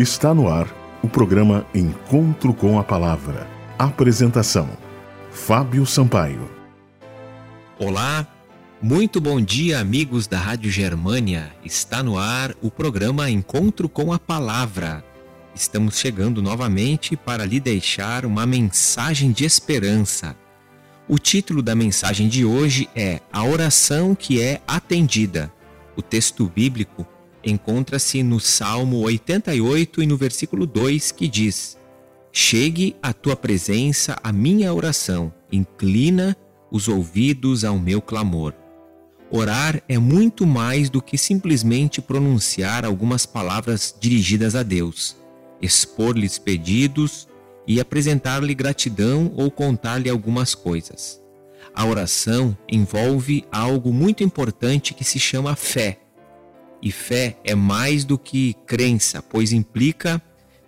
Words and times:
Está 0.00 0.32
no 0.32 0.48
ar 0.48 0.66
o 1.02 1.08
programa 1.10 1.66
Encontro 1.74 2.54
com 2.54 2.78
a 2.78 2.82
Palavra. 2.82 3.46
Apresentação: 3.78 4.66
Fábio 5.30 5.84
Sampaio. 5.84 6.50
Olá, 7.78 8.26
muito 8.80 9.20
bom 9.20 9.38
dia, 9.38 9.78
amigos 9.78 10.26
da 10.26 10.38
Rádio 10.38 10.70
Germânia. 10.70 11.52
Está 11.62 12.02
no 12.02 12.16
ar 12.16 12.54
o 12.62 12.70
programa 12.70 13.28
Encontro 13.28 13.90
com 13.90 14.10
a 14.10 14.18
Palavra. 14.18 15.04
Estamos 15.54 15.98
chegando 15.98 16.40
novamente 16.40 17.14
para 17.14 17.44
lhe 17.44 17.60
deixar 17.60 18.24
uma 18.24 18.46
mensagem 18.46 19.30
de 19.32 19.44
esperança. 19.44 20.34
O 21.06 21.18
título 21.18 21.60
da 21.60 21.74
mensagem 21.74 22.26
de 22.26 22.42
hoje 22.42 22.88
é 22.96 23.20
A 23.30 23.44
Oração 23.44 24.14
que 24.14 24.40
é 24.40 24.62
Atendida. 24.66 25.52
O 25.94 26.00
texto 26.00 26.48
bíblico 26.48 27.06
encontra-se 27.44 28.22
no 28.22 28.38
Salmo 28.38 28.98
88 28.98 30.02
e 30.02 30.06
no 30.06 30.16
versículo 30.16 30.66
2 30.66 31.12
que 31.12 31.28
diz: 31.28 31.78
Chegue 32.32 32.96
à 33.02 33.12
tua 33.12 33.36
presença 33.36 34.18
a 34.22 34.32
minha 34.32 34.72
oração, 34.72 35.32
inclina 35.50 36.36
os 36.70 36.88
ouvidos 36.88 37.64
ao 37.64 37.78
meu 37.78 38.00
clamor. 38.00 38.54
Orar 39.30 39.82
é 39.88 39.98
muito 39.98 40.46
mais 40.46 40.90
do 40.90 41.00
que 41.00 41.16
simplesmente 41.16 42.00
pronunciar 42.00 42.84
algumas 42.84 43.26
palavras 43.26 43.94
dirigidas 43.98 44.56
a 44.56 44.62
Deus, 44.62 45.16
expor-lhes 45.62 46.38
pedidos 46.38 47.28
e 47.66 47.80
apresentar-lhe 47.80 48.54
gratidão 48.54 49.32
ou 49.36 49.50
contar-lhe 49.50 50.10
algumas 50.10 50.54
coisas. 50.54 51.20
A 51.72 51.84
oração 51.86 52.56
envolve 52.68 53.44
algo 53.52 53.92
muito 53.92 54.24
importante 54.24 54.92
que 54.92 55.04
se 55.04 55.20
chama 55.20 55.54
fé 55.54 56.00
e 56.82 56.90
fé 56.90 57.38
é 57.44 57.54
mais 57.54 58.04
do 58.04 58.18
que 58.18 58.54
crença, 58.66 59.22
pois 59.22 59.52
implica 59.52 60.20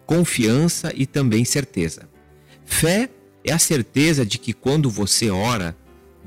confiança 0.06 0.92
e 0.94 1.06
também 1.06 1.44
certeza. 1.44 2.08
Fé 2.64 3.08
é 3.44 3.52
a 3.52 3.58
certeza 3.58 4.24
de 4.24 4.38
que 4.38 4.52
quando 4.52 4.90
você 4.90 5.30
ora, 5.30 5.76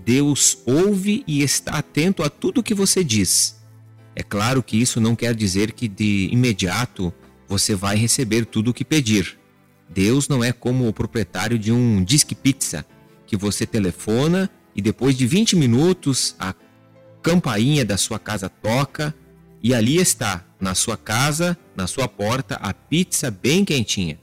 Deus 0.03 0.59
ouve 0.66 1.23
e 1.27 1.42
está 1.42 1.73
atento 1.73 2.23
a 2.23 2.30
tudo 2.30 2.64
que 2.64 2.73
você 2.73 3.03
diz. 3.03 3.55
É 4.16 4.23
claro 4.23 4.64
que 4.64 4.80
isso 4.80 5.02
não 5.02 5.16
quer 5.16 5.36
dizer 5.36 5.72
que 5.72 5.88
de 5.88 6.30
imediato 6.31 7.14
você 7.47 7.75
vai 7.75 7.95
receber 7.95 8.45
tudo 8.45 8.72
o 8.72 8.73
que 8.73 8.86
pedir. 8.86 9.38
Deus 9.89 10.27
não 10.27 10.44
é 10.44 10.52
como 10.52 10.88
o 10.88 10.94
proprietário 10.94 11.59
de 11.59 11.72
um 11.72 12.03
disque 12.03 12.33
pizza, 12.33 12.86
que 13.27 13.38
você 13.38 13.66
telefona 13.66 14.49
e 14.75 14.81
depois 14.81 15.17
de 15.17 15.27
20 15.27 15.55
minutos 15.55 16.36
a 16.39 16.53
campainha 17.22 17.83
da 17.83 17.97
sua 17.97 18.20
casa 18.20 18.49
toca 18.49 19.14
e 19.66 19.73
ali 19.73 19.97
está, 19.97 20.45
na 20.59 20.75
sua 20.75 20.95
casa, 20.95 21.58
na 21.75 21.88
sua 21.88 22.08
porta, 22.08 22.53
a 22.58 22.71
pizza 22.71 23.31
bem 23.31 23.66
quentinha. 23.66 24.19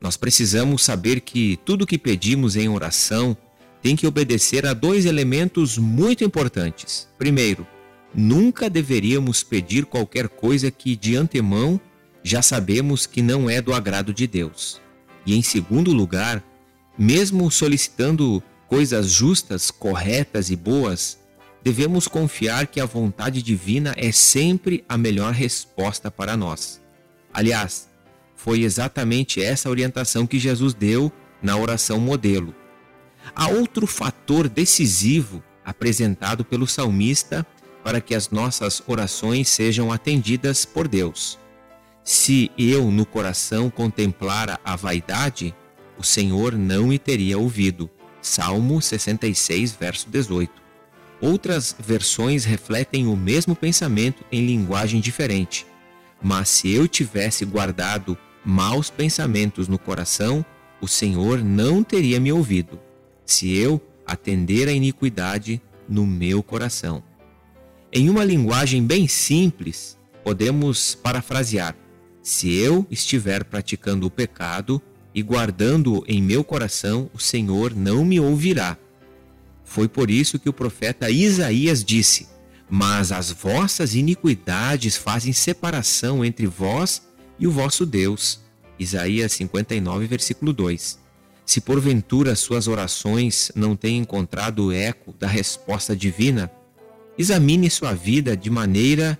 Nós 0.00 0.16
precisamos 0.16 0.84
saber 0.84 1.20
que 1.20 1.58
tudo 1.64 1.84
que 1.84 1.98
pedimos 1.98 2.54
em 2.54 2.68
oração 2.68 3.36
tem 3.82 3.96
que 3.96 4.06
obedecer 4.06 4.64
a 4.64 4.72
dois 4.72 5.04
elementos 5.04 5.76
muito 5.78 6.22
importantes. 6.22 7.08
Primeiro, 7.18 7.66
nunca 8.14 8.70
deveríamos 8.70 9.42
pedir 9.42 9.84
qualquer 9.84 10.28
coisa 10.28 10.70
que 10.70 10.94
de 10.94 11.16
antemão 11.16 11.80
já 12.22 12.40
sabemos 12.40 13.04
que 13.04 13.20
não 13.20 13.50
é 13.50 13.60
do 13.60 13.74
agrado 13.74 14.14
de 14.14 14.28
Deus. 14.28 14.80
E 15.26 15.34
em 15.34 15.42
segundo 15.42 15.92
lugar, 15.92 16.40
mesmo 16.96 17.50
solicitando 17.50 18.40
coisas 18.68 19.10
justas, 19.10 19.72
corretas 19.72 20.50
e 20.50 20.54
boas, 20.54 21.18
devemos 21.62 22.08
confiar 22.08 22.66
que 22.66 22.80
a 22.80 22.86
vontade 22.86 23.42
divina 23.42 23.94
é 23.96 24.10
sempre 24.12 24.84
a 24.88 24.98
melhor 24.98 25.32
resposta 25.32 26.10
para 26.10 26.36
nós. 26.36 26.80
Aliás, 27.32 27.88
foi 28.34 28.62
exatamente 28.62 29.42
essa 29.42 29.70
orientação 29.70 30.26
que 30.26 30.38
Jesus 30.38 30.74
deu 30.74 31.12
na 31.42 31.56
oração 31.56 32.00
modelo. 32.00 32.54
Há 33.34 33.48
outro 33.48 33.86
fator 33.86 34.48
decisivo 34.48 35.42
apresentado 35.64 36.44
pelo 36.44 36.66
salmista 36.66 37.46
para 37.84 38.00
que 38.00 38.14
as 38.14 38.30
nossas 38.30 38.82
orações 38.86 39.48
sejam 39.48 39.92
atendidas 39.92 40.64
por 40.64 40.88
Deus. 40.88 41.38
Se 42.04 42.50
eu 42.58 42.90
no 42.90 43.06
coração 43.06 43.70
contemplara 43.70 44.58
a 44.64 44.74
vaidade, 44.74 45.54
o 45.96 46.02
Senhor 46.02 46.52
não 46.56 46.88
me 46.88 46.98
teria 46.98 47.38
ouvido. 47.38 47.88
Salmo 48.20 48.80
66, 48.82 49.72
verso 49.72 50.08
18. 50.10 50.61
Outras 51.22 51.76
versões 51.78 52.44
refletem 52.44 53.06
o 53.06 53.16
mesmo 53.16 53.54
pensamento 53.54 54.24
em 54.32 54.44
linguagem 54.44 55.00
diferente. 55.00 55.64
Mas 56.20 56.48
se 56.48 56.72
eu 56.72 56.88
tivesse 56.88 57.44
guardado 57.44 58.18
maus 58.44 58.90
pensamentos 58.90 59.68
no 59.68 59.78
coração, 59.78 60.44
o 60.80 60.88
Senhor 60.88 61.38
não 61.44 61.84
teria 61.84 62.18
me 62.18 62.32
ouvido, 62.32 62.80
se 63.24 63.56
eu 63.56 63.80
atender 64.04 64.66
a 64.66 64.72
iniquidade 64.72 65.62
no 65.88 66.04
meu 66.04 66.42
coração. 66.42 67.04
Em 67.92 68.10
uma 68.10 68.24
linguagem 68.24 68.84
bem 68.84 69.06
simples, 69.06 69.96
podemos 70.24 70.96
parafrasear: 70.96 71.76
se 72.20 72.52
eu 72.52 72.84
estiver 72.90 73.44
praticando 73.44 74.08
o 74.08 74.10
pecado 74.10 74.82
e 75.14 75.22
guardando-o 75.22 76.02
em 76.08 76.20
meu 76.20 76.42
coração, 76.42 77.08
o 77.14 77.18
Senhor 77.18 77.76
não 77.76 78.04
me 78.04 78.18
ouvirá. 78.18 78.76
Foi 79.64 79.88
por 79.88 80.10
isso 80.10 80.38
que 80.38 80.48
o 80.48 80.52
profeta 80.52 81.10
Isaías 81.10 81.84
disse: 81.84 82.28
Mas 82.68 83.12
as 83.12 83.30
vossas 83.30 83.94
iniquidades 83.94 84.96
fazem 84.96 85.32
separação 85.32 86.24
entre 86.24 86.46
vós 86.46 87.02
e 87.38 87.46
o 87.46 87.50
vosso 87.50 87.86
Deus. 87.86 88.40
Isaías 88.78 89.32
59, 89.32 90.06
versículo 90.06 90.52
2. 90.52 90.98
Se 91.44 91.60
porventura 91.60 92.34
suas 92.34 92.68
orações 92.68 93.50
não 93.54 93.76
têm 93.76 93.98
encontrado 93.98 94.66
o 94.66 94.72
eco 94.72 95.12
da 95.18 95.26
resposta 95.26 95.94
divina, 95.94 96.50
examine 97.18 97.68
sua 97.68 97.92
vida 97.94 98.36
de 98.36 98.48
maneira 98.48 99.18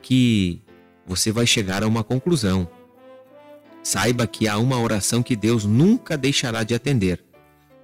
que 0.00 0.62
você 1.06 1.30
vai 1.30 1.46
chegar 1.46 1.82
a 1.82 1.86
uma 1.86 2.02
conclusão. 2.02 2.68
Saiba 3.82 4.26
que 4.26 4.48
há 4.48 4.58
uma 4.58 4.80
oração 4.80 5.22
que 5.22 5.36
Deus 5.36 5.64
nunca 5.64 6.16
deixará 6.16 6.62
de 6.62 6.74
atender 6.74 7.24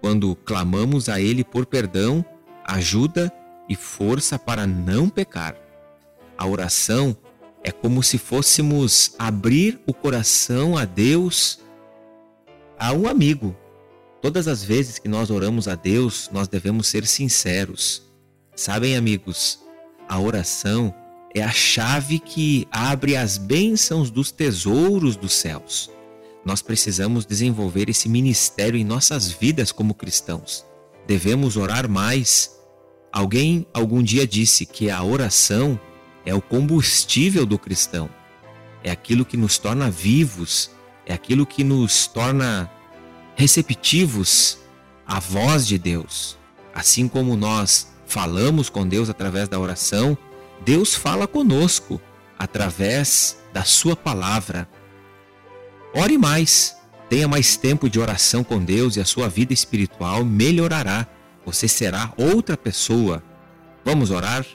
quando 0.03 0.35
clamamos 0.35 1.09
a 1.09 1.21
Ele 1.21 1.45
por 1.45 1.65
perdão, 1.65 2.25
ajuda 2.65 3.33
e 3.69 3.77
força 3.77 4.37
para 4.37 4.67
não 4.67 5.09
pecar. 5.09 5.57
A 6.37 6.45
oração 6.45 7.17
é 7.63 7.71
como 7.71 8.03
se 8.03 8.19
fôssemos 8.19 9.15
abrir 9.17 9.81
o 9.87 9.95
coração 9.95 10.77
a 10.77 10.85
Deus, 10.85 11.61
a 12.77 12.93
um 12.93 13.07
amigo. 13.07 13.57
Todas 14.21 14.49
as 14.49 14.65
vezes 14.65 14.99
que 14.99 15.09
nós 15.09 15.31
oramos 15.31 15.69
a 15.69 15.77
Deus, 15.77 16.29
nós 16.33 16.49
devemos 16.49 16.89
ser 16.89 17.07
sinceros. 17.07 18.03
Sabem, 18.57 18.97
amigos, 18.97 19.61
a 20.09 20.19
oração 20.19 20.93
é 21.33 21.43
a 21.43 21.53
chave 21.53 22.19
que 22.19 22.67
abre 22.73 23.17
as 23.17 23.39
bênçãos 23.39 24.11
dos 24.11 24.33
tesouros 24.33 25.15
dos 25.15 25.33
céus. 25.33 25.91
Nós 26.45 26.61
precisamos 26.61 27.25
desenvolver 27.25 27.89
esse 27.89 28.09
ministério 28.09 28.79
em 28.79 28.85
nossas 28.85 29.31
vidas 29.31 29.71
como 29.71 29.95
cristãos. 29.95 30.65
Devemos 31.07 31.57
orar 31.57 31.89
mais. 31.89 32.59
Alguém 33.13 33.67
algum 33.73 34.03
dia 34.03 34.27
disse 34.27 34.67
que 34.67 34.91
a 34.91 35.03
oração 35.03 35.79
é 36.25 36.35
o 36.35 36.43
combustível 36.43 37.47
do 37.47 37.59
cristão. 37.59 38.09
É 38.83 38.91
aquilo 38.91 39.25
que 39.25 39.37
nos 39.37 39.59
torna 39.59 39.91
vivos, 39.91 40.71
é 41.07 41.13
aquilo 41.13 41.47
que 41.47 41.63
nos 41.63 42.07
torna 42.07 42.71
receptivos 43.37 44.59
à 45.07 45.21
voz 45.21 45.67
de 45.67 45.79
Deus. 45.79 46.37
Assim 46.75 47.07
como 47.07 47.37
nós 47.37 47.89
falamos 48.07 48.69
com 48.69 48.87
Deus 48.87 49.09
através 49.09 49.49
da 49.49 49.59
oração, 49.59 50.17
Deus 50.65 50.95
fala 50.95 51.27
conosco 51.27 52.01
através 52.39 53.39
da 53.53 53.65
Sua 53.65 53.95
palavra. 53.95 54.69
Ore 55.95 56.17
mais, 56.17 56.75
tenha 57.11 57.29
mais 57.29 57.55
tempo 57.55 57.89
de 57.89 58.01
oração 58.01 58.43
com 58.43 58.59
Deus 58.59 58.97
e 58.97 59.01
a 59.01 59.05
sua 59.05 59.29
vida 59.29 59.53
espiritual 59.53 60.25
melhorará. 60.25 61.07
Você 61.45 61.69
será 61.69 62.15
outra 62.17 62.57
pessoa. 62.57 63.23
Vamos 63.85 64.11
orar? 64.11 64.47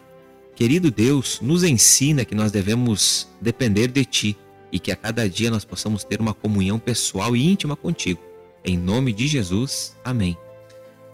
Querido 0.56 0.90
Deus, 0.90 1.40
nos 1.40 1.64
ensina 1.64 2.26
que 2.26 2.34
nós 2.34 2.52
devemos 2.52 3.28
depender 3.40 3.88
de 3.90 4.04
Ti 4.04 4.38
e 4.72 4.80
que 4.80 4.92
a 4.92 4.96
cada 4.96 5.30
dia 5.30 5.52
nós 5.52 5.64
possamos 5.64 6.04
ter 6.04 6.20
uma 6.20 6.34
comunhão 6.34 6.80
pessoal 6.80 7.36
e 7.36 7.46
íntima 7.46 7.76
contigo. 7.76 8.20
Em 8.66 8.76
nome 8.76 9.14
de 9.14 9.28
Jesus, 9.28 9.96
amém. 10.04 10.36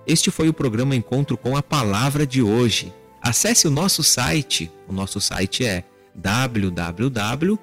Este 0.07 0.31
foi 0.31 0.47
o 0.47 0.53
programa 0.53 0.95
Encontro 0.95 1.37
com 1.37 1.57
a 1.57 1.61
Palavra 1.61 2.25
de 2.25 2.41
hoje. 2.41 2.93
Acesse 3.21 3.67
o 3.67 3.71
nosso 3.71 4.01
site. 4.01 4.71
O 4.87 4.93
nosso 4.93 5.19
site 5.19 5.65
é 5.65 5.83
www 6.15 7.59